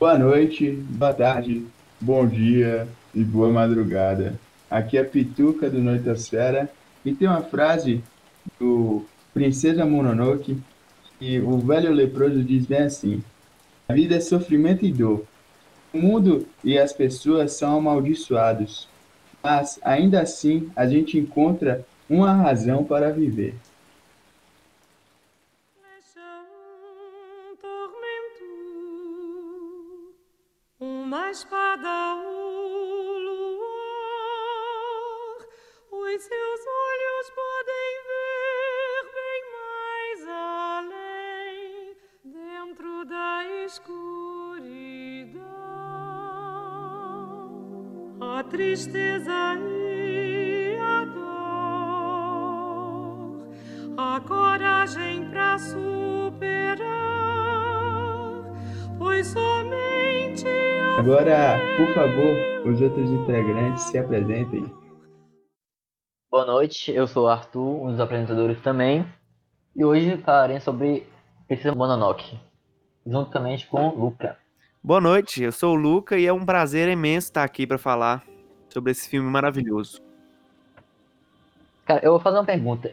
[0.00, 1.62] Boa noite, boa tarde,
[2.00, 4.32] bom dia e boa madrugada.
[4.70, 6.70] Aqui é Pituca do Noitosfera
[7.04, 8.02] e tem uma frase
[8.58, 10.56] do Princesa Mononoke
[11.18, 13.22] que o velho leproso diz bem assim:
[13.86, 15.22] A vida é sofrimento e dor.
[15.92, 18.88] O mundo e as pessoas são amaldiçoados,
[19.42, 23.54] mas ainda assim a gente encontra uma razão para viver.
[48.40, 51.20] A tristeza e a dor,
[53.98, 56.80] a coragem para superar,
[58.96, 60.46] pois somente
[60.98, 62.34] Agora, por favor,
[62.66, 64.64] os outros integrantes se apresentem.
[66.30, 69.04] Boa noite, eu sou o Arthur, um dos apresentadores também,
[69.76, 71.06] e hoje falarei sobre
[71.46, 72.40] Princesa Mononoke,
[73.06, 74.38] juntamente com o Luca.
[74.82, 78.29] Boa noite, eu sou o Luca e é um prazer imenso estar aqui para falar
[78.70, 80.00] sobre esse filme maravilhoso.
[81.84, 82.92] Cara, eu vou fazer uma pergunta.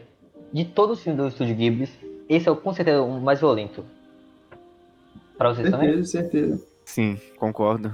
[0.52, 1.88] De todos os filmes do Estúdio Ghibli,
[2.28, 3.84] esse é com certeza o mais violento.
[5.36, 6.04] Para vocês certeza, também?
[6.04, 7.92] Certeza, Sim, concordo.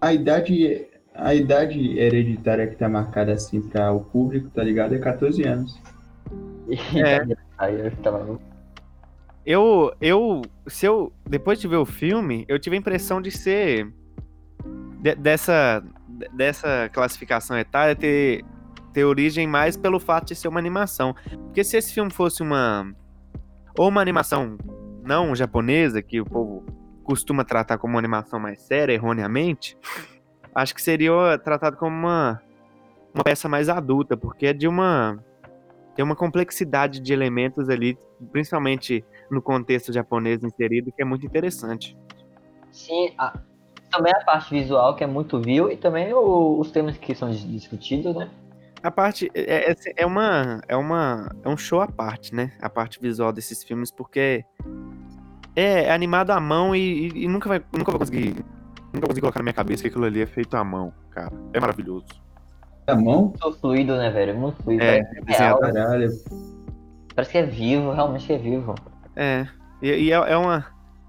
[0.00, 4.94] A idade, a idade hereditária que tá marcada assim para o público, tá ligado?
[4.94, 5.80] É 14 anos.
[6.94, 7.26] É.
[7.58, 8.38] Aí eu tava...
[9.44, 13.92] Eu, eu, se eu, depois de ver o filme, eu tive a impressão de ser
[15.00, 15.82] de- dessa,
[16.32, 18.44] dessa classificação etária ter,
[18.92, 21.14] ter origem mais pelo fato de ser uma animação.
[21.46, 22.92] Porque se esse filme fosse uma
[23.78, 24.58] ou uma animação
[25.02, 26.64] não japonesa, que o povo
[27.04, 29.76] costuma tratar como uma animação mais séria, erroneamente,
[30.54, 32.40] acho que seria tratado como uma,
[33.14, 35.18] uma peça mais adulta, porque é de uma
[35.96, 37.98] tem uma complexidade de elementos ali,
[38.30, 41.96] principalmente no contexto japonês inserido, que é muito interessante.
[42.70, 43.38] Sim, a-
[43.90, 47.30] também a parte visual, que é muito vil, e também o- os temas que são
[47.30, 48.28] dis- discutidos, né?
[48.82, 52.52] A parte é, é, é uma é uma é um show à parte, né?
[52.62, 54.44] A parte visual desses filmes, porque
[55.54, 58.28] é animado à mão e, e- e nunca vai nunca vou conseguir
[58.86, 61.30] nunca vou conseguir colocar na minha cabeça que aquilo ali é feito à mão, cara.
[61.52, 62.06] É maravilhoso.
[62.86, 63.26] Tá bom?
[63.26, 64.34] Muito fluido, né, velho?
[64.36, 64.82] Muito fluido.
[64.82, 65.36] É, parece, que é
[65.72, 66.08] Caralho.
[67.14, 68.74] parece que é vivo, realmente que é vivo.
[69.14, 69.46] É,
[69.82, 70.66] e, e é, é uma,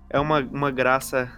[0.10, 1.32] é uma, uma graça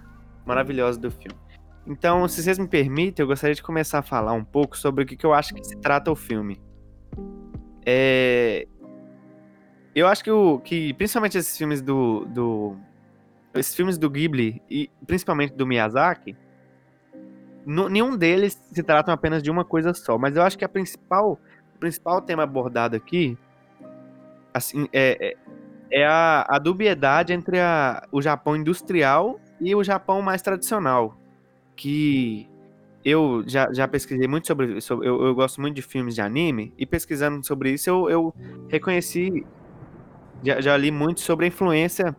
[0.46, 1.38] maravilhosa do filme.
[1.86, 5.08] Então, se vocês me permitem, eu gostaria de começar a falar um pouco sobre o
[5.08, 6.62] que, que eu acho que se trata o filme.
[7.86, 8.66] É,
[9.94, 12.78] eu acho que, o, que principalmente esses filmes do, do.
[13.54, 16.36] Esses filmes do Ghibli, e principalmente do Miyazaki,
[17.66, 20.18] nenhum deles se tratam apenas de uma coisa só.
[20.18, 21.40] Mas eu acho que a principal,
[21.76, 23.38] o principal tema abordado aqui
[24.54, 25.36] assim, é,
[25.92, 31.18] é, é a, a dubiedade entre a- o Japão industrial e o Japão mais tradicional.
[31.76, 32.48] Que
[33.04, 34.94] eu já, já pesquisei muito sobre isso.
[35.04, 38.36] Eu, eu gosto muito de filmes de anime, e pesquisando sobre isso, eu, eu
[38.70, 39.46] reconheci.
[40.44, 42.16] Já, já li muito sobre a influência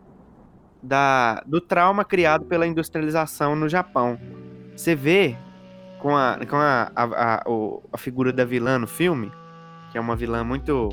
[0.81, 4.19] da, do trauma criado pela industrialização no Japão.
[4.75, 5.35] Você vê
[5.99, 7.43] com a, com a, a, a,
[7.91, 9.31] a figura da vilã no filme,
[9.91, 10.89] que é uma vilã muito.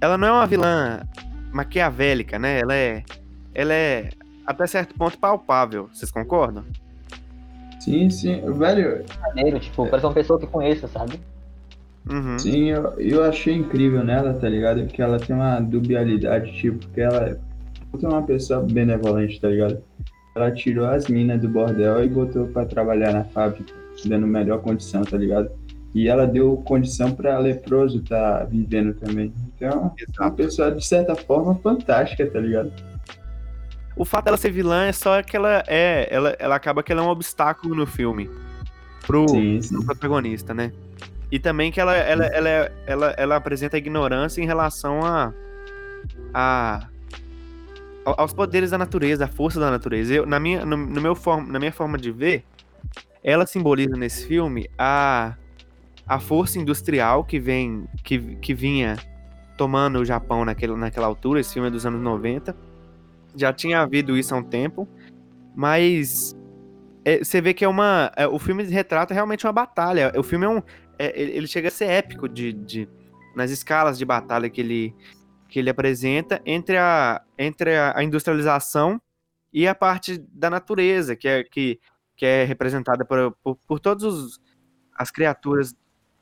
[0.00, 1.00] Ela não é uma vilã
[1.52, 2.60] maquiavélica, né?
[2.60, 3.02] Ela é.
[3.54, 4.08] Ela é
[4.48, 5.90] até certo ponto palpável.
[5.92, 6.64] Vocês concordam?
[7.78, 8.40] Sim, sim.
[8.52, 11.20] Velho, Maneiro, tipo, parece uma pessoa que conheço, sabe?
[12.10, 12.38] Uhum.
[12.38, 14.86] sim, eu, eu achei incrível nela, tá ligado?
[14.86, 19.82] Que ela tem uma dubialidade, tipo, que ela é uma pessoa benevolente, tá ligado?
[20.34, 23.74] Ela tirou as minas do bordel e botou pra trabalhar na fábrica,
[24.06, 25.50] dando melhor condição, tá ligado?
[25.94, 29.30] E ela deu condição pra leproso tá vivendo também.
[29.54, 32.72] Então, é uma pessoa, de certa forma, fantástica, tá ligado?
[33.98, 36.08] O fato dela ser vilã é só que ela é.
[36.10, 38.30] Ela, ela acaba que ela é um obstáculo no filme.
[39.06, 39.74] Pro, Sim, sim.
[39.74, 40.72] pro protagonista, né?
[41.32, 45.32] E também que ela, ela, ela, ela, ela apresenta ignorância em relação a,
[46.32, 46.86] a
[48.04, 50.14] ao- aos poderes da natureza, à força da natureza.
[50.14, 52.44] Eu, na, minha, no, no meu form, na minha forma de ver,
[53.22, 55.34] ela simboliza nesse filme a,
[56.06, 58.96] a força industrial que vem que, que vinha
[59.56, 61.40] tomando o Japão naquele, naquela altura.
[61.40, 62.54] Esse filme é dos anos 90.
[63.38, 64.88] Já tinha havido isso há um tempo,
[65.54, 66.36] mas
[67.04, 68.12] é, você vê que é uma.
[68.16, 70.12] é, o filme retrata realmente uma batalha.
[70.16, 70.62] O filme é um.
[70.98, 72.88] é, ele chega a ser épico de, de-
[73.34, 74.94] nas escalas de batalha que ele,
[75.48, 79.00] que ele apresenta entre a, entre a industrialização
[79.52, 81.80] e a parte da natureza, que é, que,
[82.16, 84.40] que é representada por, por, por todas
[84.94, 85.74] as criaturas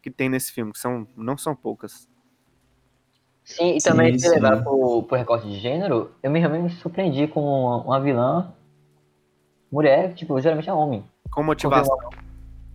[0.03, 2.09] que tem nesse filme, que são, não são poucas.
[3.47, 4.35] Sim, e Sim, também se sim.
[4.35, 8.53] levar pro, pro recorte de gênero, eu me realmente me surpreendi com uma, uma vilã
[9.71, 11.05] mulher, tipo, geralmente é homem.
[11.31, 11.97] Com motivação.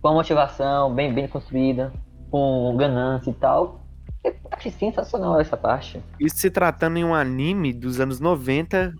[0.00, 1.92] Com uma motivação bem, bem construída,
[2.30, 3.82] com ganância e tal.
[4.24, 6.00] Eu achei sensacional essa parte.
[6.18, 8.94] Isso se tratando em um anime dos anos 90,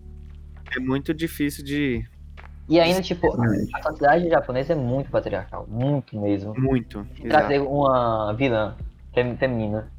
[0.76, 2.04] é muito difícil de.
[2.68, 3.28] E ainda, tipo,
[3.74, 6.54] a sociedade japonesa é muito patriarcal, muito mesmo.
[6.58, 7.06] Muito.
[7.16, 8.76] Se trazer uma vilã
[9.14, 9.90] fem- feminina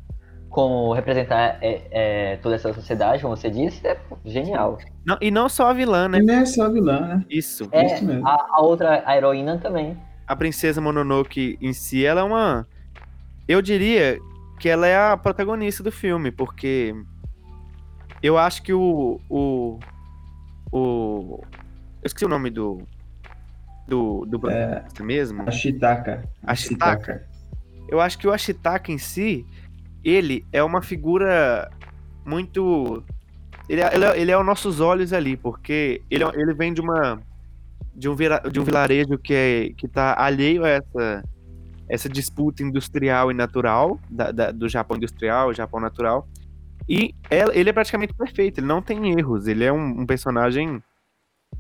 [0.54, 4.78] como representar é, é, toda essa sociedade, como você disse, é genial.
[5.04, 6.20] Não, e não só a vilã, né?
[6.20, 7.26] E não é só vilã, né?
[7.28, 7.68] Isso.
[7.72, 8.28] É, Isso mesmo.
[8.28, 9.98] a, a outra, a heroína também.
[10.28, 12.68] A princesa Mononoke em si, ela é uma.
[13.48, 14.20] Eu diria
[14.60, 16.94] que ela é a protagonista do filme, porque
[18.22, 19.20] eu acho que o.
[19.28, 19.80] O.
[20.72, 21.42] o
[22.04, 22.84] eu esqueci o nome do.
[23.88, 25.42] Do, do protagonista mesmo.
[25.48, 26.30] A Shitaka.
[26.44, 27.28] A Shitaka?
[27.90, 29.46] Eu acho que o Ashitaka em si,
[30.04, 31.70] ele é uma figura
[32.26, 33.04] muito.
[33.70, 36.74] Ele é, ele é, ele é os nossos olhos ali, porque ele, é- ele vem
[36.74, 37.22] de uma.
[37.96, 41.24] De um, vira- de um vilarejo que, é, que tá alheio a essa,
[41.88, 46.28] essa disputa industrial e natural, da- da- do Japão industrial, Japão natural.
[46.90, 50.82] E ela- ele é praticamente perfeito, ele não tem erros, ele é um, um personagem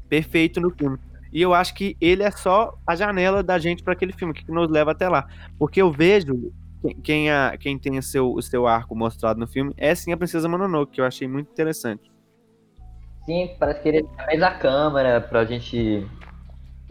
[0.09, 0.97] perfeito no filme.
[1.31, 4.51] E eu acho que ele é só a janela da gente para aquele filme, que
[4.51, 5.27] nos leva até lá.
[5.59, 6.51] Porque eu vejo
[6.83, 10.11] quem, quem, a, quem tem o seu, o seu arco mostrado no filme é sim
[10.11, 12.11] a Princesa Mononoke, que eu achei muito interessante.
[13.25, 16.05] Sim, parece que ele fez a câmera pra gente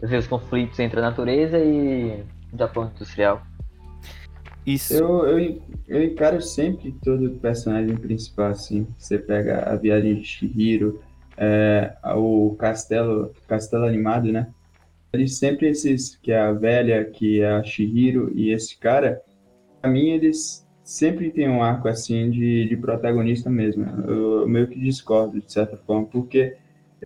[0.01, 3.43] ver os conflitos entre a natureza e o Japão industrial.
[4.65, 4.93] Isso.
[4.93, 8.87] Eu, eu, eu encaro sempre todo personagem principal assim.
[8.97, 11.01] Você pega a viagem de Shihiro,
[11.37, 14.47] é, o castelo, castelo animado, né?
[15.11, 19.21] Eles sempre esses, que é a velha, que é a Shihiro e esse cara,
[19.89, 23.85] mim eles sempre têm um arco assim de, de protagonista mesmo.
[24.07, 26.57] Eu, meio que discordo de certa forma, porque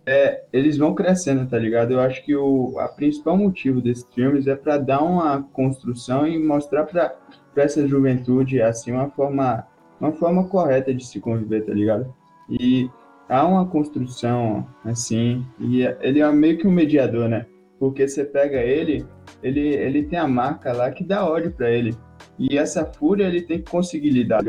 [0.06, 1.92] é, eles vão crescendo, tá ligado?
[1.92, 6.38] Eu acho que o a principal motivo desses filmes é para dar uma construção e
[6.38, 7.14] mostrar para
[7.56, 9.66] essa juventude assim uma forma
[10.00, 12.14] uma forma correta de se conviver, tá ligado?
[12.48, 12.88] E
[13.28, 17.46] há uma construção assim e ele é meio que um mediador, né?
[17.78, 19.06] Porque você pega ele,
[19.42, 21.96] ele ele tem a marca lá que dá ódio para ele.
[22.38, 24.42] E essa fúria ele tem que conseguir lidar.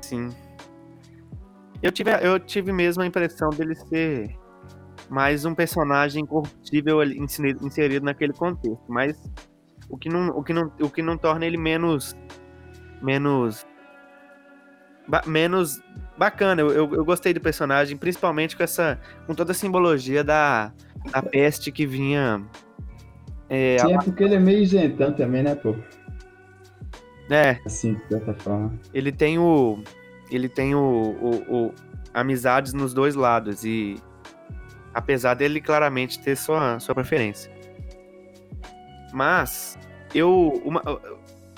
[0.00, 0.28] Sim.
[1.82, 4.36] Eu tive, eu tive mesmo a impressão dele ser
[5.08, 9.16] mais um personagem corruptível inserido, naquele contexto, mas
[9.88, 12.16] o que não, o que não, o que não torna ele menos
[13.00, 13.66] menos
[15.06, 15.80] ba- menos
[16.16, 16.60] bacana.
[16.60, 20.72] Eu, eu, eu gostei do personagem, principalmente com essa com toda a simbologia da,
[21.10, 22.44] da peste que vinha
[23.48, 25.74] é, Sim, é porque ele é meio isentão também, né, pô?
[27.30, 28.72] É, Assim, de certa forma.
[28.94, 29.82] ele tem o
[30.30, 31.74] ele tem o, o- o-
[32.12, 33.96] amizades nos dois lados e
[34.94, 37.50] apesar dele claramente ter sua, sua preferência
[39.12, 39.78] mas
[40.14, 40.82] eu uma,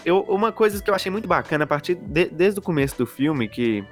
[0.05, 3.07] eu uma coisa que eu achei muito bacana a partir de- desde o começo do
[3.07, 3.85] filme que,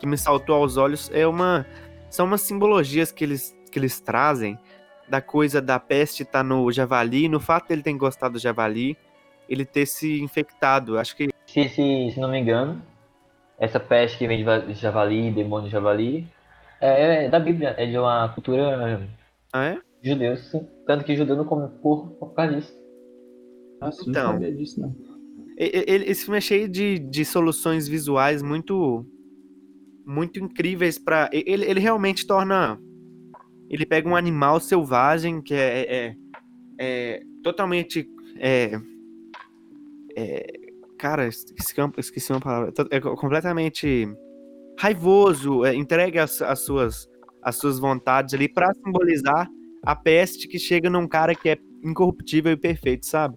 [0.00, 1.66] que me saltou aos olhos é uma
[2.10, 4.58] são umas simbologias que eles que eles trazem
[5.08, 8.96] da coisa da peste estar no javali no fato dele ter gostado do javali
[9.48, 12.82] ele ter se infectado acho que Se, se, se não me engano,
[13.58, 16.26] essa peste que vem de va- de javali, demônio de javali,
[16.80, 19.08] é, é da Bíblia, é de uma cultura
[19.52, 19.78] ah, é?
[20.02, 20.66] judeu, sim.
[20.86, 22.74] Tanto que judeu não come porco por causa disso.
[23.80, 24.24] Nossa, Então.
[24.26, 24.94] não sabia disso, não.
[25.56, 29.06] Ele- esse filme é cheio de, de soluções visuais muito
[30.06, 32.78] muito incríveis para ele, ele realmente torna
[33.70, 36.16] ele pega um animal selvagem que é, é,
[36.78, 38.06] é totalmente
[38.38, 38.78] é,
[40.16, 40.46] é,
[40.98, 44.08] cara esqueci, uma- esqueci uma palavra é completamente
[44.78, 47.08] raivoso é, entregue as, as suas
[47.42, 49.48] as suas vontades ali para simbolizar
[49.84, 53.36] a peste que chega num cara que é incorruptível e perfeito sabe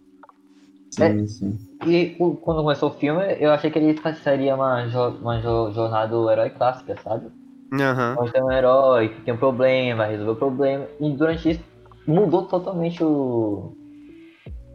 [0.89, 1.57] Sim, sim.
[1.85, 6.07] E quando começou o filme, eu achei que ele seria uma, jo- uma jo- jornada
[6.07, 7.27] do herói clássica, sabe?
[7.73, 8.15] Aham.
[8.17, 10.87] Onde tem um herói que tem um problema, vai resolver o problema.
[10.99, 11.63] E durante isso,
[12.07, 13.73] mudou totalmente o...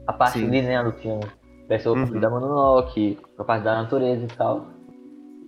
[0.07, 0.51] a parte Sim.
[0.51, 1.25] linear do filme.
[1.73, 2.21] Pensou o Uhum.
[2.21, 4.67] da Mononoke, a parte da natureza e tal.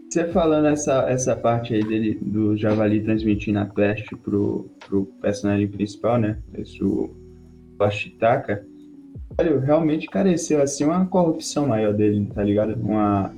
[0.08, 5.68] Você falando essa, essa parte aí dele, do Javali transmitindo a peste pro, pro personagem
[5.68, 6.38] principal, né?
[6.56, 7.10] Esse, o
[7.78, 8.64] Ashitaka.
[9.38, 12.74] Olha, realmente careceu, assim, uma corrupção maior dele, tá ligado?
[12.80, 13.30] Uma...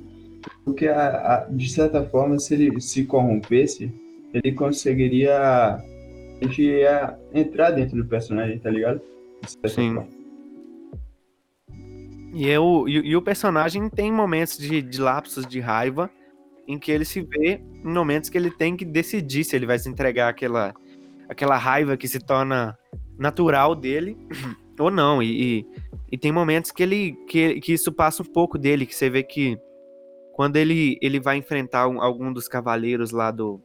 [0.64, 3.92] Porque, a, a- de certa forma, se ele se corrompesse,
[4.32, 5.80] ele conseguiria a
[6.44, 9.00] gente ia entrar dentro do personagem, tá ligado?
[9.42, 9.94] De certa Sim.
[9.94, 10.08] forma.
[12.36, 16.10] E, eu, e, e o personagem tem momentos de, de lapsos de raiva
[16.68, 19.78] em que ele se vê em momentos que ele tem que decidir se ele vai
[19.78, 20.74] se entregar aquela,
[21.30, 22.76] aquela raiva que se torna
[23.18, 24.18] natural dele
[24.78, 25.22] ou não.
[25.22, 25.66] E, e,
[26.12, 29.22] e tem momentos que ele que, que isso passa um pouco dele, que você vê
[29.22, 29.58] que
[30.34, 33.62] quando ele, ele vai enfrentar um- algum dos cavaleiros lá do.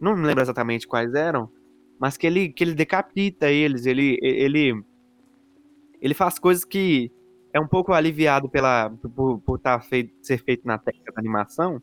[0.00, 1.50] Não me lembro exatamente quais eram,
[1.98, 4.80] mas que ele, que ele decapita eles, ele, ele,
[6.00, 7.10] ele faz coisas que
[7.54, 11.80] é um pouco aliviado pela, por, por tá feito, ser feito na técnica da animação,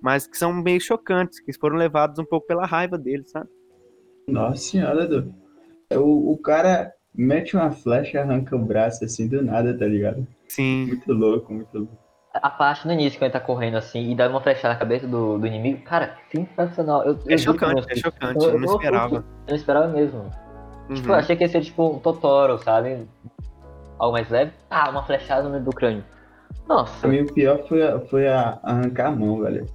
[0.00, 3.48] mas que são meio chocantes, que foram levados um pouco pela raiva dele, sabe?
[4.28, 5.34] Nossa senhora, Edu.
[5.94, 10.24] O, o cara mete uma flecha e arranca o braço assim do nada, tá ligado?
[10.48, 11.98] Sim, Muito louco, muito louco.
[12.34, 15.08] A parte no início, quando ele tá correndo assim e dá uma flechada na cabeça
[15.08, 17.02] do, do inimigo, cara, sensacional.
[17.04, 19.16] Eu, é que eu chocante, é chocante, Eu- eu não esperava.
[19.16, 20.30] Eu não esperava mesmo.
[20.94, 21.18] Tipo, eu Uhum.
[21.18, 23.08] achei que ia ser tipo um Totoro, sabe?
[23.98, 24.52] Algo mais leve.
[24.70, 26.04] Ah, uma flechada no meio do crânio.
[26.68, 27.00] Nossa.
[27.00, 29.66] Pra mim, o pior foi, a- foi a, arrancar a mão, velho.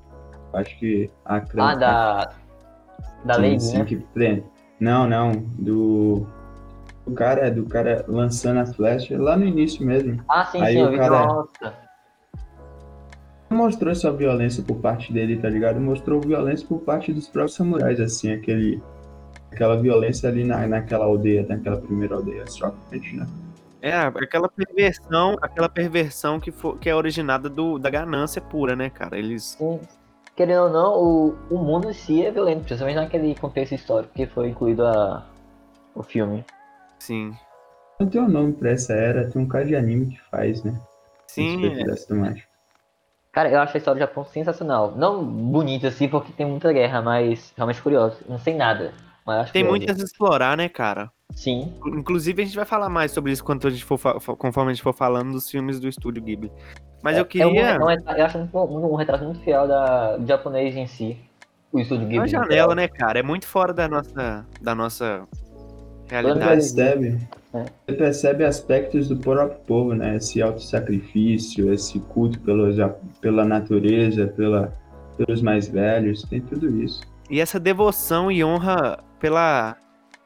[0.54, 1.80] Acho que a Ah, crânio.
[1.80, 2.30] da.
[3.26, 3.86] Da Lady, sim, né?
[3.86, 4.44] que prende.
[4.80, 5.32] Não, não.
[5.32, 6.26] Do.
[7.06, 10.24] Do cara, do cara lançando a flecha lá no início mesmo.
[10.30, 10.98] Ah, sim, Aí sim, o eu vi.
[10.98, 11.74] cara- Nossa.
[13.50, 15.80] Mostrou essa violência por parte dele, tá ligado?
[15.80, 18.82] Mostrou violência por parte dos próprios samurais, assim, aquele.
[19.52, 22.44] Aquela violência ali na, naquela aldeia, naquela primeira aldeia.
[22.48, 23.28] Chocante, né?
[23.84, 28.90] É, aquela perversão, aquela perversão que, for, que é originada do, da ganância pura, né,
[28.90, 29.20] cara?
[29.20, 29.58] Eles.
[29.60, 29.82] Sim.
[30.38, 34.26] Querendo ou não, o, o mundo em si é violento, principalmente naquele contexto histórico que
[34.26, 35.26] foi incluído a,
[35.94, 36.46] o filme.
[36.98, 37.36] Sim.
[38.00, 40.80] Não tem um nome pra essa era, tem um cara de anime que faz, né?
[41.28, 41.60] Sim,
[42.08, 42.48] temática.
[43.34, 44.94] Cara, eu acho a história do Japão sensacional.
[44.96, 48.18] Não bonita assim, porque tem muita guerra, mas realmente curioso.
[48.30, 48.94] Não sei nada,
[49.26, 49.86] mas acho tem curioso.
[49.86, 51.12] muitas a explorar, né, cara?
[51.36, 53.98] Sim, Inclusive, a gente vai falar mais sobre isso quando a gente for,
[54.38, 56.52] conforme a gente for falando dos filmes do estúdio Ghibli.
[57.02, 57.62] Mas eu É um, queria.
[57.72, 61.18] é um retra- eu acho muito, um retrato muito fiel da, do japonês em si.
[61.72, 62.18] O estúdio É Ghibli.
[62.20, 63.20] uma no janela, né, cara?
[63.20, 65.28] É muito fora da nossa, da nossa
[66.08, 66.46] Você realidade.
[66.52, 67.66] percebe, É.
[67.88, 70.16] você percebe aspectos do próprio povo, né?
[70.18, 72.68] Esse auto-sacrifício, esse culto pelo,
[73.20, 74.72] pela natureza, pela,
[75.18, 77.02] pelos mais velhos, tem tudo isso.
[77.30, 79.76] E essa devoção e honra pela,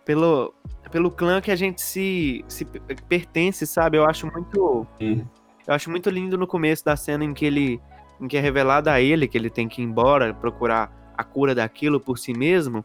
[0.04, 0.54] pelo,
[0.92, 2.66] pelo clã que a gente se, se
[3.08, 3.98] pertence, sabe?
[3.98, 4.86] Eu acho muito.
[5.00, 5.28] Sim.
[5.68, 7.82] Eu acho muito lindo no começo da cena em que ele.
[8.20, 11.54] Em que é revelado a ele que ele tem que ir embora, procurar a cura
[11.54, 12.84] daquilo por si mesmo.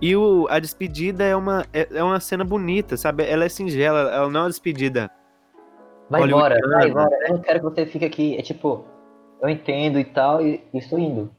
[0.00, 3.24] E o, a despedida é uma, é, é uma cena bonita, sabe?
[3.24, 5.10] Ela é singela, ela não é uma despedida.
[6.10, 7.16] Vai embora, vai embora.
[7.26, 8.36] Eu não quero que você fique aqui.
[8.36, 8.84] É tipo,
[9.40, 11.30] eu entendo e tal, e, e estou indo.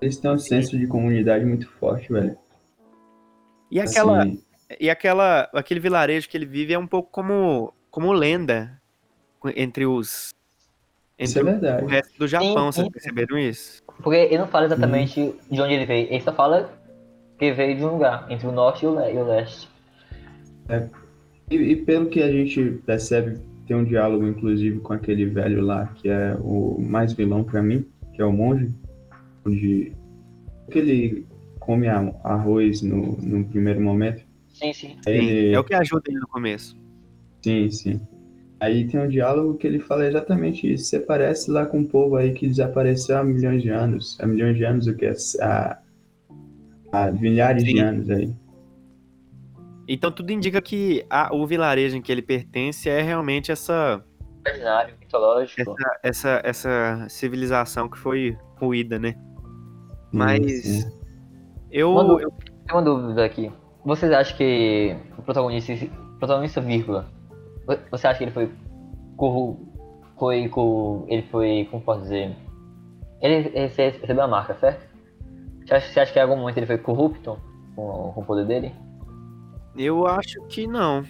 [0.00, 2.36] Eles têm um senso de comunidade muito forte, velho.
[3.70, 4.43] E aquela, Assim,
[4.80, 8.80] E aquela, aquele vilarejo que ele vive é um pouco como, como lenda
[9.56, 10.32] entre os
[11.18, 11.86] isso entre é o- o verdade.
[11.86, 12.80] resto do Japão, sim.
[12.82, 13.82] vocês perceberam isso?
[14.02, 16.08] Porque ele não fala exatamente de onde ele veio.
[16.10, 16.72] Ele só fala
[17.38, 19.68] que veio de um lugar, entre o norte e o, le- e o leste.
[21.50, 25.86] E, e pelo que a gente percebe, tem um diálogo, inclusive, com aquele velho lá,
[25.94, 28.74] que é o mais vilão pra mim, que é o monge,
[29.46, 29.92] onde
[30.68, 31.26] ele
[31.60, 34.23] come arroz no, no primeiro momento.
[34.54, 34.96] Sim, sim.
[35.04, 36.74] Sim, É o que ajuda ele no começo.
[37.42, 38.00] Sim, sim.
[38.60, 40.84] Aí tem um diálogo que ele fala exatamente isso.
[40.86, 44.16] Você parece lá com um povo aí que desapareceu há milhões de anos.
[44.20, 45.12] Há milhões de anos o que?
[45.42, 45.78] Há,
[46.92, 47.80] há milhares de Sim.
[47.80, 48.34] anos aí.
[49.86, 54.02] Então tudo indica que a- o vilarejo em que ele pertence é realmente essa,
[54.46, 55.74] Imaginário, mitológico.
[56.02, 59.14] essa, essa civilização que foi ruída, né?
[60.10, 60.90] Mas Sim.
[61.70, 62.30] eu, Mano, eu-
[62.66, 63.52] Tem uma dúvida aqui.
[63.84, 65.72] Vocês acham que o protagonista,
[66.18, 67.06] protagonista vírgula,
[67.66, 68.50] vo- você acha que ele foi
[70.18, 72.34] foi co, ele foi, como posso dizer,
[73.20, 74.86] ele rece- recebeu a marca, certo?
[75.66, 77.38] Você acha, você acha que em algum momento ele foi corrupto
[77.74, 78.72] com, com o poder dele?
[79.76, 81.02] eu acho que não.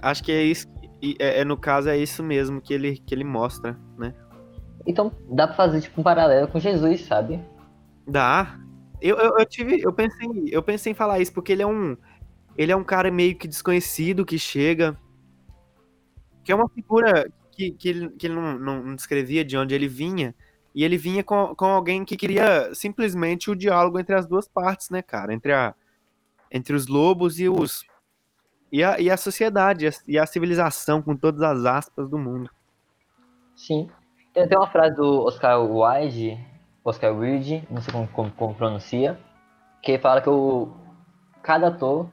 [0.00, 0.66] Acho que é isso.
[1.18, 4.14] É, é- no caso, é isso mesmo que ele, que ele mostra, né?
[4.86, 7.40] Então dá pra fazer tipo um paralelo com Jesus, sabe?
[8.06, 8.56] Dá.
[9.00, 9.80] Eu, eu, eu tive.
[9.82, 11.96] Eu pensei, eu pensei em falar isso, porque ele é um.
[12.56, 14.98] Ele é um cara meio que desconhecido que chega.
[16.42, 19.88] Que é uma figura que, que ele, que ele não, não, descrevia de onde ele
[19.88, 20.34] vinha.
[20.74, 24.90] E ele vinha com, com alguém que queria simplesmente o diálogo entre as duas partes,
[24.90, 25.32] né, cara?
[25.32, 25.74] Entre, a,
[26.50, 27.84] entre os lobos e os.
[28.70, 32.18] E a, e a sociedade, e a- e a civilização, com todas as aspas do
[32.18, 32.50] mundo.
[33.54, 33.88] Sim.
[34.34, 36.38] Tem, tem uma frase do Oscar Wilde,
[36.88, 39.18] Oscar Wilde, não sei como, como, como pronuncia,
[39.82, 40.68] que ele fala que o,
[41.42, 42.08] cada ator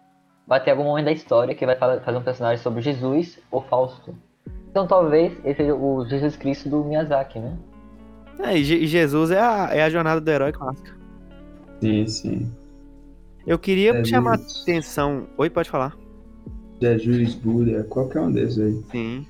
[0.48, 3.62] vai ter algum momento da história que vai fa- fazer um personagem sobre Jesus ou
[3.62, 4.16] Fausto.
[4.70, 7.56] Então talvez esse seja o Jesus Cristo do Miyazaki, né?
[8.40, 10.92] É, e Je- Jesus é a, é a jornada do herói clássica.
[11.80, 12.52] Sim, sim.
[13.46, 15.28] Eu queria É chamar a atenção.
[15.38, 15.96] Oi, pode falar.
[16.82, 18.84] Jesus, Buda, qualquer um desses aí.
[18.92, 19.28] Sim.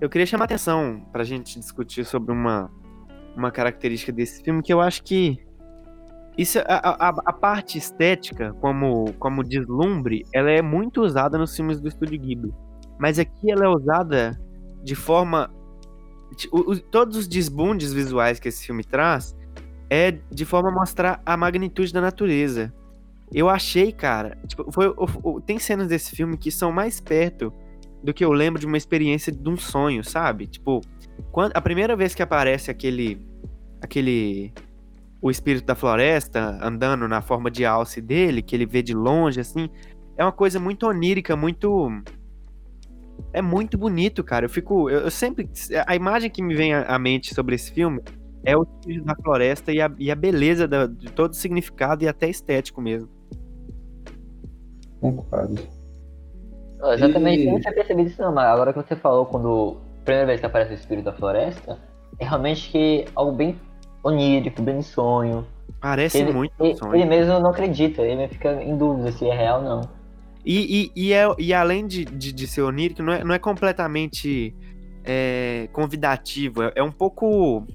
[0.00, 2.70] Eu queria chamar a atenção pra gente discutir sobre uma,
[3.36, 5.38] uma característica desse filme que eu acho que.
[6.36, 11.80] Isso, a, a, a parte estética, como, como deslumbre, ela é muito usada nos filmes
[11.80, 12.54] do Estúdio Ghibli.
[12.98, 14.38] Mas aqui ela é usada
[14.84, 15.50] de forma.
[16.52, 19.36] o- o- todos os desbundes visuais que esse filme traz
[19.90, 22.72] é de forma a mostrar a magnitude da natureza.
[23.32, 24.38] Eu achei, cara.
[24.46, 27.52] Tipo, foi, o- tem cenas desse filme que são mais perto
[28.02, 30.46] do que eu lembro de uma experiência de um sonho, sabe?
[30.46, 30.80] Tipo,
[31.32, 33.20] quando, a primeira vez que aparece aquele.
[33.80, 34.52] aquele.
[35.20, 39.40] o espírito da floresta andando na forma de alce dele, que ele vê de longe,
[39.40, 39.68] assim,
[40.16, 41.88] é uma coisa muito onírica, muito.
[43.32, 44.46] É muito bonito, cara.
[44.46, 44.88] Eu fico.
[44.88, 45.48] Eu, eu sempre.
[45.86, 48.00] A imagem que me vem à mente sobre esse filme
[48.44, 52.04] é o espírito da floresta e a, e a beleza da- de todo o significado
[52.04, 53.08] e até estético mesmo.
[55.00, 55.60] Concordo.
[56.80, 59.76] Ó, Exatamente, E- eu não tinha percebido isso não, mas agora que você falou quando.
[60.08, 61.78] Primeira vez que aparece o espírito da floresta,
[62.18, 63.60] é realmente que algo bem
[64.02, 65.46] onírico, bem sonho.
[65.82, 66.94] Parece Ele, muito ele, sonho.
[66.94, 69.80] ele mesmo não acredita, ele fica em dúvida se é real ou não.
[70.42, 73.38] E, e, e, é, e além de, de, de ser onírico, não é, não é
[73.38, 74.56] completamente
[75.04, 76.62] é, convidativo.
[76.62, 77.66] É, é um pouco.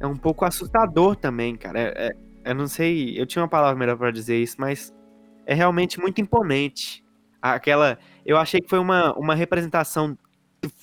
[0.00, 1.78] É um pouco assustador também, cara.
[1.78, 3.14] É- é- eu não sei.
[3.16, 4.92] Eu tinha uma palavra melhor pra dizer isso, mas
[5.46, 7.04] é realmente muito imponente.
[7.40, 7.96] Aquela.
[8.26, 10.18] Eu achei que foi uma, uma representação.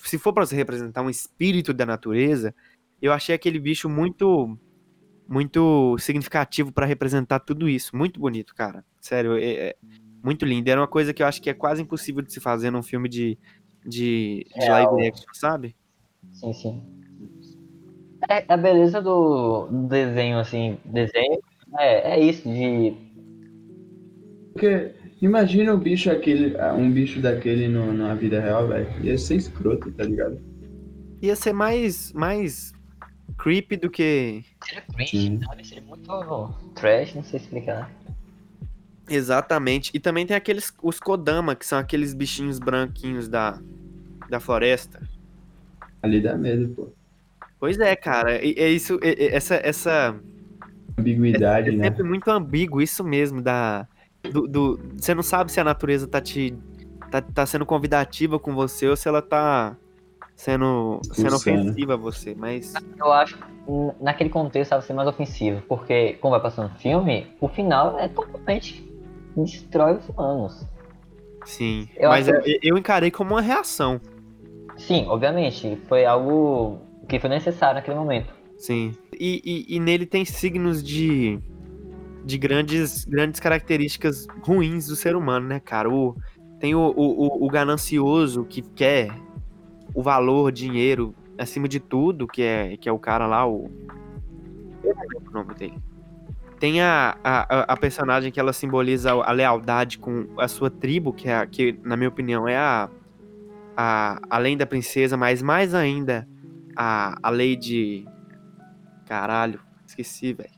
[0.04, 2.54] Se for pra você representar um espírito da natureza,
[3.00, 4.58] eu achei aquele bicho muito.
[5.28, 7.96] Muito significativo pra representar tudo isso.
[7.96, 8.84] Muito bonito, cara.
[9.00, 9.76] Sério, é- é,
[10.22, 10.68] muito lindo.
[10.68, 13.08] Era uma coisa que eu acho que é quase impossível de se fazer num filme
[13.08, 13.38] de,
[13.86, 15.74] de, de live action, sabe?
[16.32, 16.82] Sim, sim.
[18.28, 21.40] É, a beleza do, do desenho, assim, desenho
[21.78, 22.94] é, é isso, de.
[24.52, 28.88] Porque imagina um bicho aquele, um bicho daquele no, na vida real, velho.
[29.02, 30.38] Ia ser escroto, tá ligado?
[31.22, 32.72] Ia ser mais, mais
[33.38, 34.44] creepy do que.
[34.64, 35.66] Seria cringe, sabe?
[35.66, 37.90] Seria muito trash, não sei explicar.
[39.08, 39.90] Exatamente.
[39.94, 40.72] E também tem aqueles.
[40.82, 43.60] Os Kodama, que são aqueles bichinhos branquinhos da,
[44.28, 45.00] da floresta.
[46.02, 46.88] Ali dá medo, pô.
[47.60, 48.44] Pois é, cara.
[48.44, 48.98] E, é isso.
[49.02, 49.54] é- é- essa.
[49.56, 50.20] essa
[50.98, 51.84] Ambiguidade, é né?
[51.84, 53.86] sempre muito ambíguo, isso mesmo, da.
[54.30, 56.54] Do, do- você não sabe se a natureza tá te.
[57.10, 59.76] Tá, tá sendo convidativa com você ou se ela tá
[60.34, 61.60] sendo, sendo Expulsando.
[61.62, 62.34] ofensiva a você.
[62.34, 62.72] Mas.
[62.98, 66.78] Eu acho que hum, naquele contexto sabe ser mais ofensivo, porque como vai passando o
[66.78, 68.82] filme, o final é totalmente
[69.36, 70.66] destrói os humanos.
[71.44, 71.88] Sim.
[71.96, 74.00] Eu mas acho- eu, eu encarei como uma reação.
[74.76, 78.32] Sim, obviamente, foi algo que foi necessário naquele momento.
[78.56, 78.94] Sim.
[79.18, 81.38] E, e, e nele tem signos de.
[82.24, 85.90] De grandes, grandes características ruins do ser humano, né, cara?
[85.90, 86.16] O,
[86.60, 89.12] tem o, o, o- ganancioso que quer
[89.94, 93.68] o valor, dinheiro, acima de tudo, que é, que é o cara lá, o.
[94.84, 94.94] Eu
[95.28, 95.78] o nome dele.
[96.60, 101.28] Tem a, a, a- personagem que ela simboliza a lealdade com a sua tribo, que,
[101.28, 102.88] é que na minha opinião é a,
[103.76, 104.20] a.
[104.30, 106.28] Além da princesa, mas mais ainda
[106.76, 108.06] a, a Lady.
[109.06, 110.51] Caralho, esqueci, velho.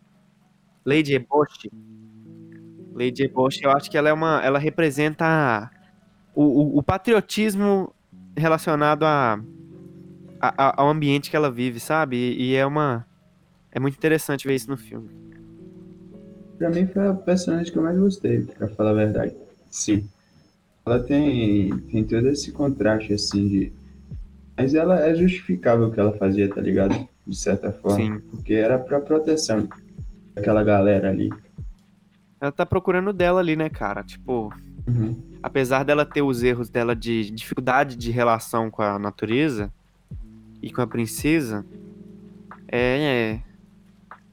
[0.84, 1.70] Lady Eboshi.
[2.92, 4.40] Lady Eboshi, eu acho que ela é uma.
[4.44, 5.70] Ela representa
[6.34, 7.92] o, o, o patriotismo
[8.36, 9.40] relacionado a,
[10.40, 12.16] a- ao ambiente que ela vive, sabe?
[12.16, 13.06] E, e é uma.
[13.72, 15.08] É muito interessante ver isso no filme.
[16.58, 19.34] Pra mim foi a personagem que eu mais gostei, pra falar a verdade.
[19.68, 20.08] Sim.
[20.86, 23.72] Ela tem, tem todo esse contraste, assim, de...
[24.56, 27.08] Mas ela é justificável o que ela fazia, tá ligado?
[27.26, 27.96] De certa forma.
[27.96, 28.20] Sim.
[28.30, 29.66] Porque era pra proteção
[30.34, 31.30] daquela galera ali.
[32.40, 34.02] Ela tá procurando o dela ali, né, cara?
[34.02, 34.52] Tipo,
[34.86, 35.16] Uhum.
[35.42, 39.72] apesar dela ter os erros dela de dificuldade de relação com a natureza
[40.62, 41.64] e com a princesa,
[42.70, 43.40] é.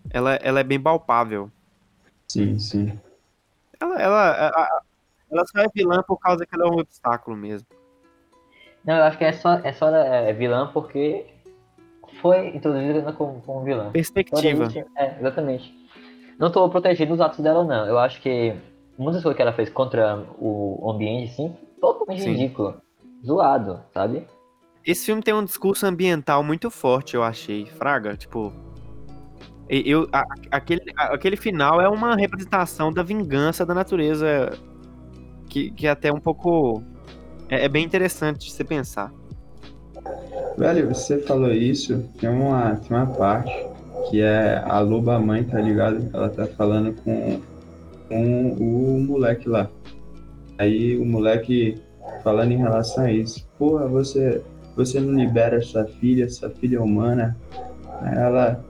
[0.09, 1.49] Ela, ela é bem palpável.
[2.27, 2.99] Sim, sim.
[3.79, 4.81] Ela, ela, a- a-
[5.31, 7.65] ela só é vilã por causa que ela é um obstáculo mesmo.
[8.83, 11.25] Não, eu acho que é só, é só é, vilã porque
[12.19, 13.91] foi introduzida como, como vilã.
[13.91, 14.65] Perspectiva.
[14.65, 15.73] isso, É, exatamente.
[16.41, 17.85] Não tô protegendo os atos dela, não.
[17.85, 18.53] Eu acho que
[18.97, 22.31] muitas coisas que ela fez contra o ambiente, assim, totalmente Sim.
[22.31, 22.81] ridículo.
[23.23, 24.25] Zoado, sabe?
[24.83, 27.67] Esse filme tem um discurso ambiental muito forte, eu achei.
[27.67, 28.51] Fraga, tipo.
[29.69, 34.49] e- Eu, a- aquele, a- aquele final é uma representação da vingança da natureza
[35.47, 36.81] que, que é até um pouco.
[37.47, 39.13] É, é bem interessante de você pensar.
[40.57, 43.51] Velho, você falou isso, tem uma, tem uma parte
[44.09, 46.09] que é a loba mãe, tá ligado?
[46.13, 47.39] Ela tá falando com,
[48.07, 49.69] com o moleque lá.
[50.57, 51.81] Aí o moleque
[52.23, 53.47] falando em relação a isso.
[53.57, 54.41] Porra, você,
[54.75, 57.37] você não libera sua filha, sua filha é humana.
[58.15, 58.63] Ela.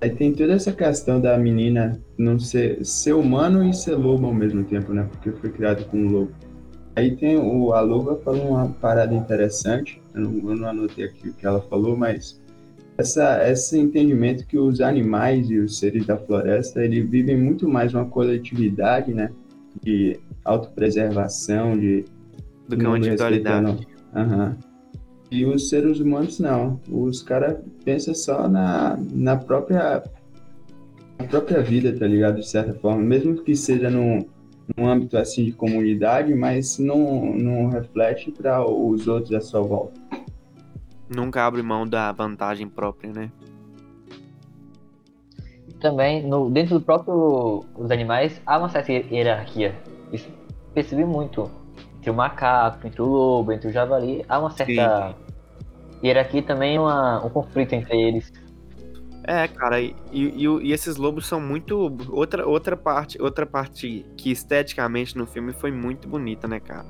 [0.00, 4.34] Aí tem toda essa questão da menina não ser, ser humano e ser lobo ao
[4.34, 5.06] mesmo tempo, né?
[5.10, 6.32] Porque foi criado com um lobo.
[6.96, 10.02] Aí tem o a Loba falou uma parada interessante.
[10.14, 12.39] Eu não, eu não anotei aqui o que ela falou, mas
[13.00, 17.94] essa, esse entendimento que os animais e os seres da floresta eles vivem muito mais
[17.94, 19.30] uma coletividade, né?
[19.82, 22.04] De autopreservação, de
[22.68, 23.86] Do que uma individualidade.
[24.14, 24.56] Aham.
[25.30, 26.80] E os seres humanos não.
[26.90, 30.02] Os caras pensam só na, na própria
[31.18, 32.40] na própria vida, tá ligado?
[32.40, 34.24] De certa forma, mesmo que seja num,
[34.76, 40.09] num âmbito assim de comunidade, mas não, não reflete para os outros à sua volta.
[41.10, 43.32] Nunca abre mão da vantagem própria, né?
[45.80, 49.74] Também, no, dentro do próprio os animais, há uma certa hier- hierarquia.
[50.12, 50.28] Isso
[50.72, 51.50] percebi muito.
[51.98, 55.16] Entre o macaco, entre o lobo, entre o javali, há uma certa
[56.02, 58.32] hierarquia e também uma, um conflito entre eles.
[59.24, 61.94] É, cara, e, e, e esses lobos são muito.
[62.10, 66.86] Outra, outra parte, outra parte que esteticamente no filme foi muito bonita, né, cara?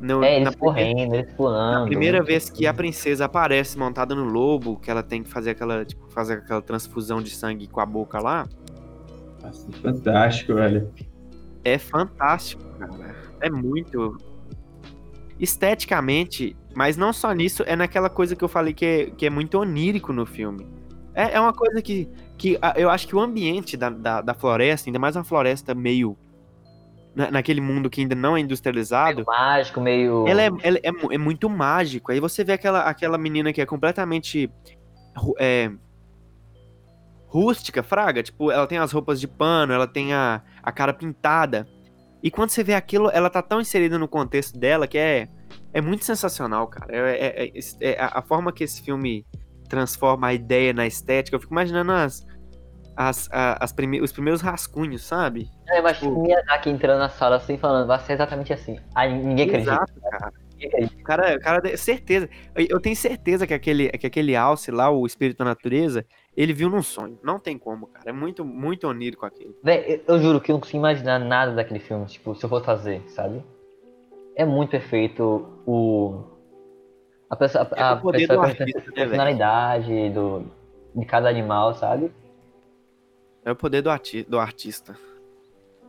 [0.00, 1.82] No- É, na eles primeira- correndo, eles pulando.
[1.82, 5.50] A primeira vez que a princesa aparece montada no lobo, que ela tem que fazer
[5.50, 8.48] aquela, tipo, fazer aquela transfusão de sangue com a boca lá,
[9.42, 10.90] Nossa, fantástico, velho.
[11.64, 13.14] é fantástico, cara.
[13.40, 14.16] É muito
[15.38, 19.30] esteticamente, mas não só nisso, é naquela coisa que eu falei que é, que é
[19.30, 20.66] muito onírico no filme.
[21.14, 24.34] É, é uma coisa que, que a- eu acho que o ambiente da, da, da
[24.34, 26.16] floresta, ainda mais uma floresta meio
[27.14, 30.26] na- naquele mundo que ainda não é industrializado, Mágico, meio.
[30.28, 32.12] ela, é, ela é, é muito mágico.
[32.12, 34.50] Aí você vê aquela, aquela menina que é completamente
[35.38, 35.70] é,
[37.26, 38.22] rústica, fraga.
[38.22, 41.66] Tipo, ela tem as roupas de pano, ela tem a, a cara pintada.
[42.22, 45.28] E quando você vê aquilo, ela tá tão inserida no contexto dela que é,
[45.72, 46.94] é muito sensacional, cara.
[46.94, 49.24] É, é- é- é a forma que esse filme
[49.68, 51.36] transforma a ideia na estética.
[51.36, 52.26] Eu fico imaginando as,
[52.96, 55.48] as, a- as prime- os primeiros rascunhos, sabe?
[55.68, 58.78] Eu imagino o Miyazaki entrando na sala assim, falando, vai ser exatamente assim.
[58.94, 59.72] Aí ninguém acredita.
[59.72, 60.32] Exato, cara.
[61.00, 62.28] O cara, o cara, certeza.
[62.54, 66.04] Eu- tenho certeza que aquele, que aquele alce lá, o espírito da natureza,
[66.36, 67.18] ele viu num sonho.
[67.22, 68.10] Não tem como, cara.
[68.10, 69.56] É muito, muito onírico aquele.
[69.62, 72.50] Véi, eu, eu juro que eu não consigo imaginar nada daquele filme, tipo, se eu
[72.50, 73.42] fosse fazer, sabe?
[74.36, 76.24] É muito perfeito o.
[77.30, 78.94] A pessoa, É a o poder pessoa do com artista, né, velho?
[79.08, 80.44] personalidade do,
[80.94, 82.12] de cada animal, sabe?
[83.44, 84.96] É o poder do, arti do artista.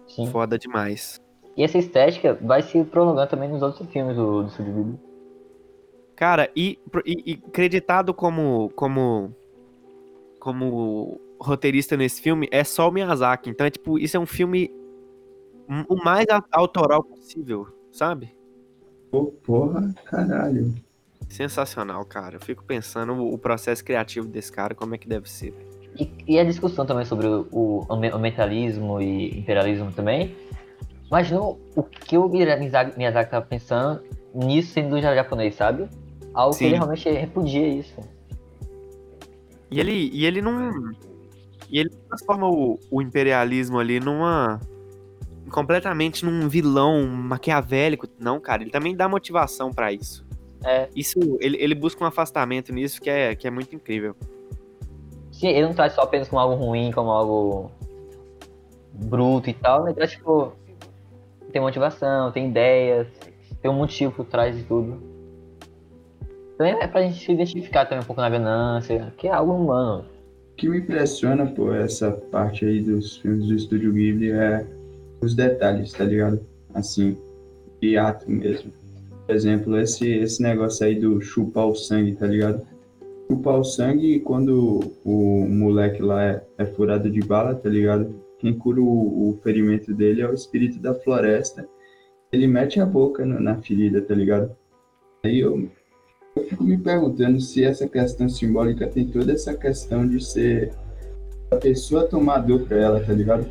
[0.08, 0.28] Sim.
[0.28, 1.22] Foda demais.
[1.56, 5.00] E essa estética vai se prolongando também nos outros filmes do, do Studio Ghibli.
[6.16, 9.36] Cara, e, e, e creditado como, como,
[10.40, 13.50] como roteirista nesse filme é só o Miyazaki.
[13.50, 14.72] Então é tipo, isso é um filme
[15.88, 18.36] o mais autoral possível, sabe?
[19.10, 20.74] Pô, porra, caralho.
[21.30, 22.36] Sensacional, cara.
[22.36, 25.54] Eu fico pensando o, o processo criativo desse cara, como é que deve ser.
[26.00, 30.36] E, e a discussão também sobre o, o ambientalismo e imperialismo também.
[31.08, 34.02] Imagina o que o Miyazaki, Miyazaki tava pensando
[34.34, 35.90] nisso sendo japonês, sabe?
[36.34, 36.60] Algo Sim.
[36.60, 38.00] que ele realmente repudia isso.
[39.70, 40.72] E ele, e ele não.
[41.70, 44.60] E ele transforma o, o imperialismo ali numa.
[45.50, 48.08] completamente num vilão maquiavélico.
[48.18, 50.26] Não, cara, ele também dá motivação pra isso.
[50.64, 50.90] É.
[50.96, 54.16] Isso, ele, ele busca um afastamento nisso que é, que é muito incrível.
[55.48, 57.72] Ele não traz só apenas como algo ruim, como algo
[58.94, 60.54] bruto e tal, mas traz, tipo,
[61.52, 63.08] tem motivação, tem ideias,
[63.62, 65.02] tem um motivo por trás de tudo.
[66.58, 70.06] Também é pra gente se identificar também um pouco na ganância, que é algo humano.
[70.52, 74.66] O que me impressiona, pô, essa parte aí dos filmes do Estúdio Ghibli é
[75.22, 76.40] os detalhes, tá ligado?
[76.74, 77.18] Assim,
[77.82, 78.72] de ato mesmo.
[79.26, 82.62] Por exemplo, esse, esse negócio aí do chupar o sangue, tá ligado?
[83.32, 88.14] Chupar o sangue quando o moleque lá é, é furado de bala, tá ligado?
[88.40, 91.66] Quem cura o, o ferimento dele é o espírito da floresta.
[92.30, 94.54] Ele mete a boca no- na ferida, tá ligado?
[95.24, 95.70] Aí eu,
[96.36, 100.74] eu fico me perguntando se essa questão simbólica tem toda essa questão de ser
[101.52, 103.48] a pessoa tomar dor pra ela, tá ligado?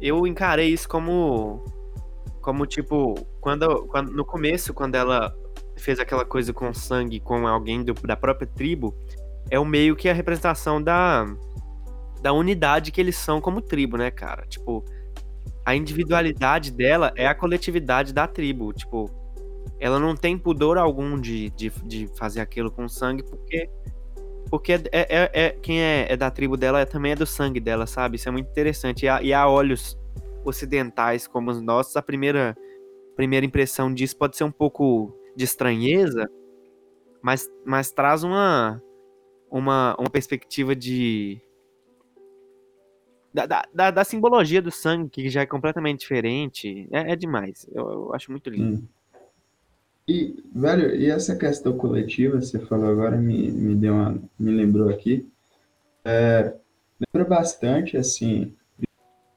[0.00, 1.64] Eu encarei isso como.
[2.40, 5.36] Como, tipo, quando, quando no começo, quando ela
[5.76, 8.94] fez aquela coisa com sangue com alguém do- da própria tribo,
[9.50, 11.26] é o meio que a representação da,
[12.22, 14.46] da unidade que eles são como tribo, né, cara?
[14.46, 14.84] Tipo,
[15.64, 18.72] a individualidade dela é a coletividade da tribo.
[18.72, 19.10] Tipo,
[19.78, 23.68] ela não tem pudor algum de, de, de fazer aquilo com sangue, porque
[24.48, 27.58] porque é, é, é- quem é, é da tribo dela é- também é do sangue
[27.58, 28.14] dela, sabe?
[28.14, 29.04] Isso é muito interessante.
[29.04, 29.98] E a, e a olhos
[30.44, 32.56] ocidentais como os nossos, a primeira,
[33.16, 36.28] primeira impressão disso pode ser um pouco de estranheza,
[37.22, 38.82] mas, mas traz uma,
[39.50, 41.40] uma, uma perspectiva de.
[43.34, 43.44] Da,
[43.74, 46.88] da, da- simbologia do sangue, que já é completamente diferente.
[46.90, 47.68] É, é demais.
[47.70, 48.78] Eu, eu acho muito lindo.
[48.78, 48.88] Hum.
[50.08, 54.88] E, velho, e essa questão coletiva, você falou agora, me, me deu uma, me lembrou
[54.88, 55.28] aqui.
[56.04, 56.54] É,
[57.12, 58.54] lembra bastante, assim,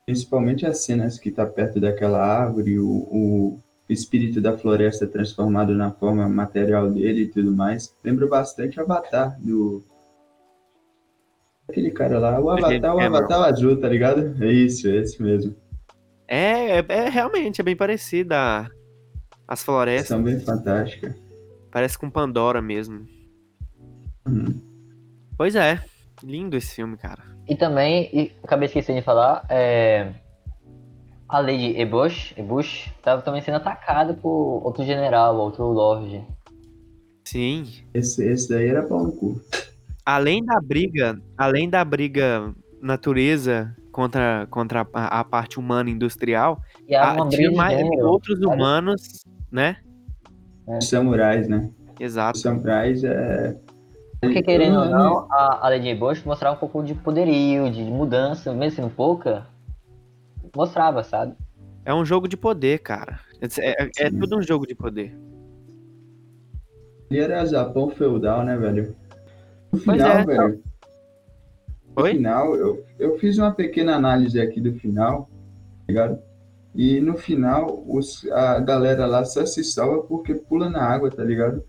[0.06, 3.60] principalmente as cenas que tá perto daquela árvore, o, o
[3.90, 7.96] espírito da floresta transformado na forma material dele e tudo mais.
[8.04, 9.84] Lembra bastante Avatar, do...
[11.68, 13.00] Aquele cara lá, o Avatar, o.
[13.00, 14.36] Avatar azul, tá ligado?
[14.44, 15.56] É isso, é esse mesmo.
[16.28, 18.70] É, é, é realmente, é bem parecida.
[19.48, 20.08] As florestas.
[20.08, 21.16] São bem fantásticas.
[21.72, 23.06] Parece com Pandora mesmo.
[24.28, 24.60] Uhum.
[25.38, 25.84] Pois é.
[26.24, 27.24] Lindo esse filme, cara.
[27.48, 30.14] E também, e acabei esquecendo de falar, é,
[31.30, 36.24] a Lady Ebush, Ebush estava também sendo atacada por outro general, outro lord.
[37.24, 37.66] Sim.
[37.94, 39.40] Esse, esse daí era pau no cu.
[40.06, 46.96] Além da briga, além da briga natureza contra, contra a, a parte humana industrial, E
[46.96, 48.08] há uma tinha briga de mais gênero.
[48.08, 49.02] outros vários- humanos,
[49.52, 49.78] né?
[50.66, 51.70] Os samurais, né?
[51.96, 52.38] Os Exato.
[52.40, 53.56] samurais é.
[54.22, 58.52] Porque querendo ou não, a, a Lady Bush mostrava um pouco de poderio, de mudança,
[58.54, 59.46] mesmo sendo pouca,
[60.56, 61.34] mostrava, sabe?
[61.86, 63.20] É um jogo de poder, cara.
[63.60, 65.16] É, é- é tudo um jogo de poder.
[67.10, 68.96] Ele era Japão feudal, né, velho?
[69.72, 70.26] No final, é.
[70.26, 70.64] velho.
[71.96, 72.12] No Oi?
[72.14, 76.20] final, eu, eu fiz uma pequena análise aqui do final, tá ligado?
[76.76, 81.24] E no final, os, a galera lá só se salva porque pula na água, tá
[81.24, 81.64] ligado?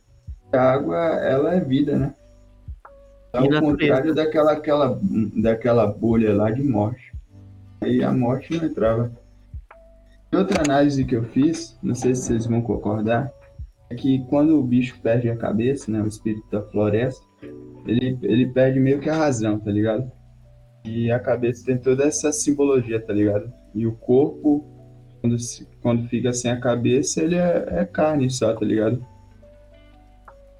[0.52, 2.14] A água, ela é vida, né?
[3.32, 4.98] Ao contrário daquela, aquela,
[5.36, 7.09] daquela bolha lá de morte.
[7.80, 9.10] Aí a morte não entrava.
[10.32, 13.32] E outra análise que eu fiz, não sei se vocês vão concordar,
[13.90, 17.24] é que quando o bicho perde a cabeça, né, o espírito da floresta,
[17.86, 20.10] ele, ele perde meio que a razão, tá ligado?
[20.84, 23.52] E a cabeça tem toda essa simbologia, tá ligado?
[23.74, 24.64] E o corpo,
[25.20, 25.36] quando,
[25.82, 29.04] quando fica sem a cabeça, ele é, é carne só, tá ligado?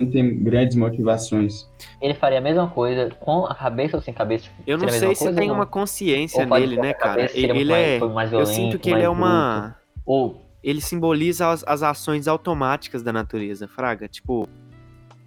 [0.01, 1.69] Não tem grandes motivações.
[2.01, 4.45] Ele faria a mesma coisa com a cabeça ou sem cabeça?
[4.45, 7.17] Tipo, Eu não sei se tem uma consciência nele, né, cara?
[7.17, 7.99] cabeça Ele, ele mais- é.
[8.09, 9.77] mais Eu violento, sinto que ele é uma.
[10.07, 14.09] Ou ele simboliza as, as ações automáticas da natureza, Fraga.
[14.09, 14.49] Tipo,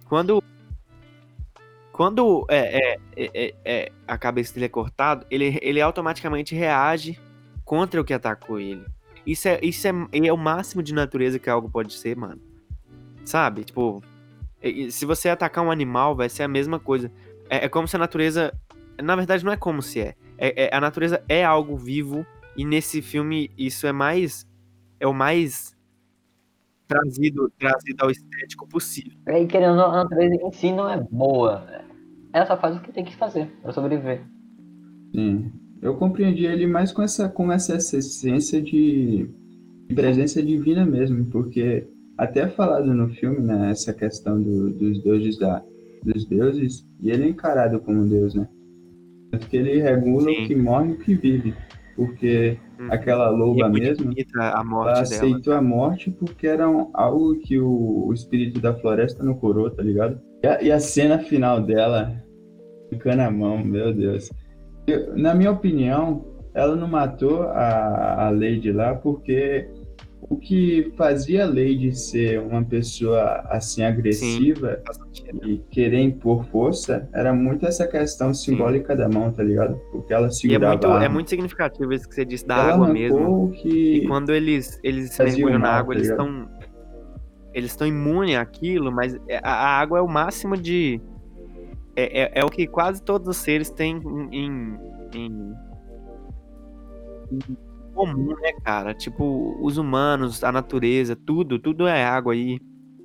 [0.08, 0.42] quando.
[1.92, 7.16] Quando é, é, é, é- é- a cabeça dele é cortada, ele, ele automaticamente reage
[7.64, 8.84] contra o que atacou ele.
[9.24, 12.40] Isso é, isso é, é o máximo de natureza que algo pode ser, mano.
[13.24, 13.62] Sabe?
[13.62, 14.02] Tipo,
[14.68, 17.10] e- e se você atacar um animal, vai ser a mesma coisa.
[17.48, 18.52] É, é como se a natureza.
[19.02, 20.14] Na verdade, não é como se é.
[20.38, 22.24] É- é- A natureza é algo vivo,
[22.56, 24.46] e nesse filme isso é mais
[25.00, 25.76] é o mais
[26.86, 29.18] trazido, trazido ao estético possível.
[29.26, 31.66] aí, querendo ou não, a natureza em si não é boa.
[32.32, 34.22] Ela só faz o que tem que fazer pra sobreviver.
[35.14, 35.52] Sim.
[35.80, 39.28] Eu compreendi ele mais com essa, com essa essência de,
[39.88, 41.86] de presença divina mesmo, porque
[42.18, 45.62] até falado no filme, né, essa questão do- dos deuses da,
[46.04, 48.46] dos deuses, e ele é encarado como um deus, né?
[49.30, 50.44] Tanto que ele regula Sim.
[50.44, 51.54] o que morre e o que vive,
[51.96, 52.88] porque Hum.
[52.90, 55.00] aquela E é mesmo, ela dela.
[55.00, 59.70] aceitou a morte porque era um- algo que o, o espírito da floresta não curou,
[59.70, 60.20] tá ligado?
[60.42, 62.12] E a, e a cena final dela,
[62.90, 64.30] ficando a mão, meu Deus.
[64.86, 69.66] Eu- na minha opinião, ela não matou a, a Lady lá porque
[70.34, 74.82] o que fazia a Lady ser uma pessoa assim agressiva
[75.44, 79.76] e querer impor força era muito essa questão simbólica da mão, tá ligado?
[79.92, 82.56] Porque ela E é segurava muito, a é muito significativo isso que você disse da
[82.56, 83.50] ela água mesmo.
[83.52, 86.48] que E quando eles, eles se mergulham na água, tá eles estão.
[87.52, 91.00] Eles estão imunes àquilo, mas é- a, água é o máximo de.
[91.94, 94.00] É, é, é o que quase todos os seres têm
[94.32, 94.76] em,
[95.12, 95.54] em-
[97.30, 97.56] em
[97.94, 98.94] comum, né, cara?
[98.94, 102.58] Tipo, os humanos, a natureza, tudo, tudo é água aí.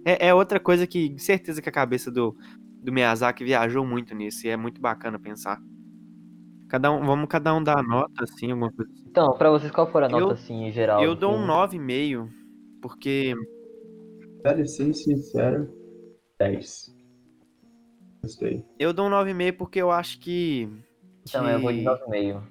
[0.06, 2.36] É, é outra coisa que, certeza que a cabeça do,
[2.82, 5.60] do Miyazaki viajou muito nisso, e é muito bacana pensar.
[6.67, 9.04] Cada um, vamos cada um dar a nota, assim, alguma coisa assim.
[9.10, 11.04] Então, pra vocês, qual for a Eu- nota, assim, em geral?
[11.04, 11.47] Eu do dou um filme?
[11.47, 12.30] 9,5,
[12.82, 13.34] porque
[14.43, 15.67] Velho, sendo sincero,
[16.39, 16.95] 10.
[18.23, 18.63] Gostei.
[18.78, 20.69] eu dou um 9,5 porque eu acho que,
[21.32, 22.41] Também, eu vou de que 9,5.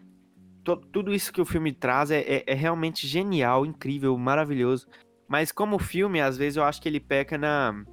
[0.76, 4.86] Tudo isso que o filme traz é, é- é realmente genial, incrível, maravilhoso.
[5.28, 7.84] Mas como filme, às vezes eu acho que ele peca na,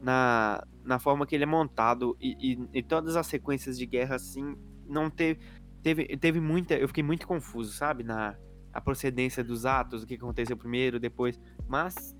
[0.00, 2.16] na, na forma que ele é montado.
[2.20, 5.40] E, e- e todas as sequências de guerra, assim, não teve,
[5.82, 6.16] teve.
[6.16, 6.74] Teve muita.
[6.74, 8.02] Eu fiquei muito confuso, sabe?
[8.02, 8.36] Na
[8.72, 11.38] a procedência dos atos, o que aconteceu primeiro, depois.
[11.68, 12.16] Mas,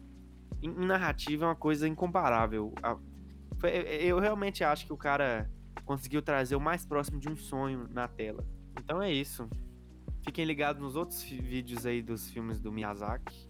[0.62, 2.72] em, em narrativa, é uma coisa incomparável.
[2.80, 2.96] A-
[3.58, 5.50] foi- eu realmente acho que o cara
[5.84, 8.44] conseguiu trazer o mais próximo de um sonho na tela.
[8.78, 9.48] Então é isso.
[10.24, 13.48] Fiquem ligados nos outros vídeos aí dos filmes do Miyazaki.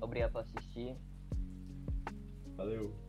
[0.00, 0.96] Obrigado por assistir.
[2.56, 3.03] Valeu.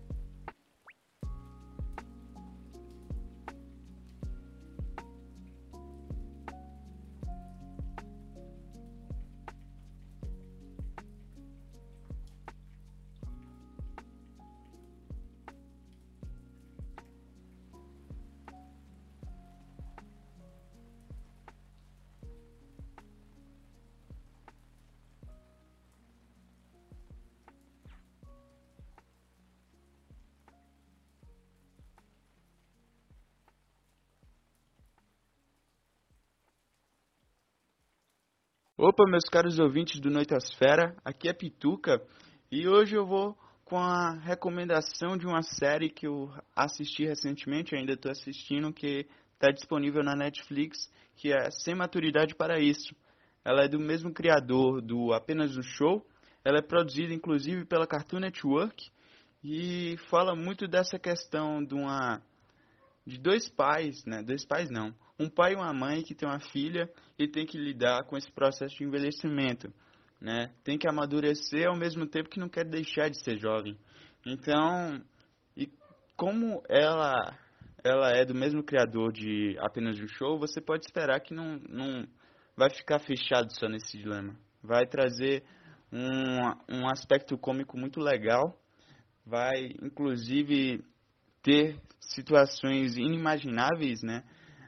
[38.77, 42.05] Opa, meus caros ouvintes do Noitasfera, aqui é Pituca
[42.51, 43.33] e hoje eu vou
[43.63, 49.49] com a recomendação de uma série que eu assisti recentemente, ainda estou assistindo, que está
[49.49, 52.93] disponível na Netflix, que é Sem Maturidade para Isso.
[53.45, 56.05] Ela é do mesmo criador do Apenas um Show,
[56.43, 58.91] ela é produzida inclusive pela Cartoon Network
[59.41, 62.21] e fala muito dessa questão de uma
[63.05, 64.23] de dois pais, né?
[64.23, 64.93] Dois pais não.
[65.19, 68.31] Um pai e uma mãe que tem uma filha e tem que lidar com esse
[68.31, 69.71] processo de envelhecimento,
[70.19, 70.53] né?
[70.63, 73.77] Tem que amadurecer ao mesmo tempo que não quer deixar de ser jovem.
[74.25, 75.01] Então,
[75.55, 75.69] e
[76.17, 77.37] como ela
[77.83, 82.07] ela é do mesmo criador de apenas um show, você pode esperar que não, não
[82.57, 84.35] vai ficar fechado só nesse dilema.
[84.63, 85.43] Vai trazer
[85.93, 88.59] um, um aspecto cômico muito legal.
[89.23, 90.83] Vai, inclusive,
[91.45, 94.23] ter situações inimagináveis, né?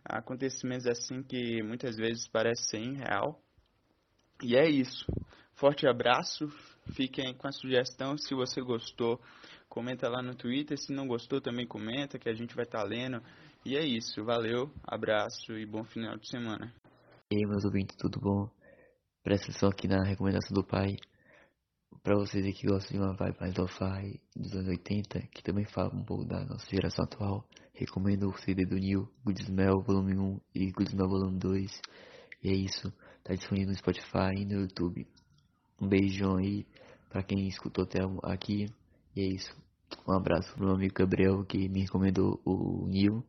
[0.06, 3.42] Acontecimentos assim que muitas vezes parecem irreal.
[4.44, 5.06] E é isso.
[5.56, 6.48] Forte abraço.
[6.94, 8.16] Fiquem com a sugestão.
[8.16, 9.20] Se você gostou,
[9.68, 10.78] comenta lá no Twitter.
[10.78, 13.24] Se não gostou, também comenta, que a gente vai estar lendo.
[13.66, 14.24] E é isso.
[14.24, 16.72] Valeu, abraço e bom final de semana.
[17.32, 18.50] E aí, meus ouvintes, tudo bom?
[19.24, 20.96] Presta atenção aqui na recomendação do pai.
[22.08, 25.65] Pra vocês aí que gostam de uma vibe mais lo-fi dos anos 80, que também
[25.65, 27.43] fala um pouco da nossa geração atual,
[27.74, 31.82] recomendo o CD do Neil, Good Smell Volume 1 e Good Smell Volume 2.
[32.46, 32.93] E é isso,
[33.26, 35.06] tá disponível no Spotify e no YouTube.
[35.82, 36.65] Um beijão aí
[37.10, 38.67] pra quem escutou até aqui.
[39.13, 39.54] E é isso.
[40.08, 43.22] Um abraço pro meu amigo Gabriel que me recomendou o Neil.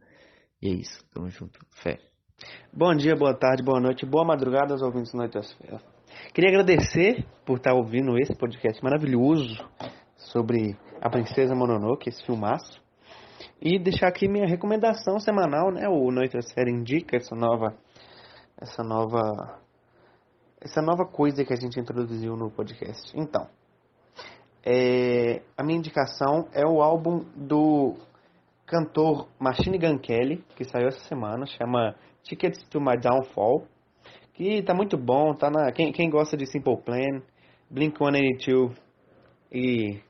[0.63, 1.59] E é isso, tamo junto.
[1.83, 1.99] Fé.
[2.73, 5.98] Bom dia, boa tarde, boa noite, boa madrugada aos ouvintes do Noitosfera.
[6.33, 9.57] Queria agradecer por estar ouvindo esse podcast maravilhoso
[10.17, 12.81] sobre a Princesa Mononoke, esse filmaço.
[13.61, 15.89] E deixar aqui minha recomendação semanal, né?
[15.89, 17.77] O Noitosfera indica essa nova
[18.61, 19.61] essa nova
[20.61, 23.13] essa nova coisa que a gente introduziu no podcast.
[23.17, 23.49] Então,
[24.65, 27.97] é, a minha indicação é o álbum do
[28.67, 33.67] cantor Machine Gun Kelly, que saiu essa semana, chama Tickets to My Downfall,
[34.39, 37.21] que tá muito bom, tá na quem, quem gosta de Simple Plan,
[37.73, 38.73] Blink-182
[39.51, 40.01] e,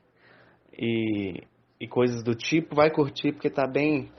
[0.71, 1.43] e
[1.79, 4.11] e coisas do tipo, vai curtir porque tá bem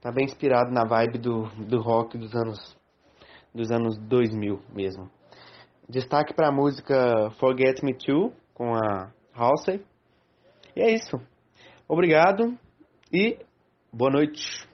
[0.00, 2.76] tá bem inspirado na vibe do, do rock dos anos
[3.52, 5.10] dos anos 2000 mesmo.
[5.88, 9.82] Destaque para a música Forget Me Too com a Halsey.
[10.76, 11.18] E é isso.
[11.88, 12.56] Obrigado
[13.12, 13.38] e
[13.92, 14.68] boa noite.